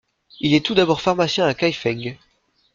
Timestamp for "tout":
0.65-0.73